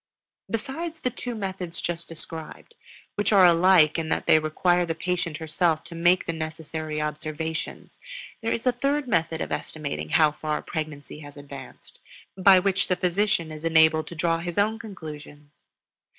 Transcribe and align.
Besides 0.49 1.01
the 1.01 1.11
two 1.11 1.35
methods 1.35 1.79
just 1.79 2.07
described, 2.07 2.73
which 3.13 3.31
are 3.31 3.45
alike 3.45 3.99
in 3.99 4.09
that 4.09 4.25
they 4.25 4.39
require 4.39 4.83
the 4.83 4.95
patient 4.95 5.37
herself 5.37 5.83
to 5.83 5.93
make 5.93 6.25
the 6.25 6.33
necessary 6.33 6.99
observations, 6.99 7.99
there 8.41 8.51
is 8.51 8.65
a 8.65 8.71
third 8.71 9.07
method 9.07 9.41
of 9.41 9.51
estimating 9.51 10.09
how 10.09 10.31
far 10.31 10.63
pregnancy 10.63 11.19
has 11.19 11.37
advanced, 11.37 11.99
by 12.35 12.57
which 12.57 12.87
the 12.87 12.95
physician 12.95 13.51
is 13.51 13.63
enabled 13.63 14.07
to 14.07 14.15
draw 14.15 14.39
his 14.39 14.57
own 14.57 14.79
conclusions. 14.79 15.65